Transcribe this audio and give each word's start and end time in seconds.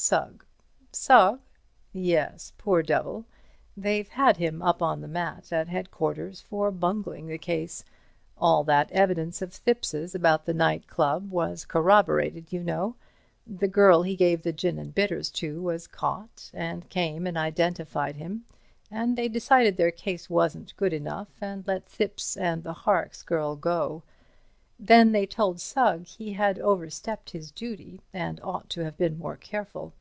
"Sugg." 0.00 0.46
"Sugg?" 0.92 1.40
"Yes—poor 1.92 2.82
devil. 2.84 3.26
They've 3.76 4.08
had 4.08 4.36
him 4.38 4.62
up 4.62 4.80
on 4.80 5.00
the 5.02 5.08
mat 5.08 5.52
at 5.52 5.66
headquarters 5.68 6.40
for 6.40 6.70
bungling 6.70 7.26
the 7.26 7.36
case. 7.36 7.84
All 8.38 8.62
that 8.64 8.90
evidence 8.92 9.42
of 9.42 9.52
Thipps's 9.52 10.14
about 10.14 10.46
the 10.46 10.54
night 10.54 10.86
club 10.86 11.30
was 11.30 11.64
corroborated, 11.66 12.52
you 12.54 12.62
know. 12.62 12.94
That 13.46 13.68
girl 13.68 14.00
he 14.04 14.16
gave 14.16 14.44
the 14.44 14.52
gin 14.52 14.78
and 14.78 14.94
bitters 14.94 15.30
to 15.32 15.60
was 15.60 15.86
caught, 15.88 16.48
and 16.54 16.88
came 16.88 17.26
and 17.26 17.36
identified 17.36 18.16
him, 18.16 18.46
and 18.90 19.18
they 19.18 19.28
decided 19.28 19.76
their 19.76 19.90
case 19.90 20.30
wasn't 20.30 20.76
good 20.78 20.92
enough, 20.94 21.28
and 21.42 21.66
let 21.66 21.86
Thipps 21.86 22.34
and 22.40 22.62
the 22.62 22.72
Horrocks 22.72 23.22
girl 23.24 23.56
go. 23.56 24.04
Then 24.80 25.10
they 25.10 25.26
told 25.26 25.60
Sugg 25.60 26.06
he 26.06 26.34
had 26.34 26.60
overstepped 26.60 27.30
his 27.30 27.50
duty 27.50 28.00
and 28.14 28.38
ought 28.44 28.70
to 28.70 28.84
have 28.84 28.96
been 28.96 29.18
more 29.18 29.36
careful. 29.36 29.92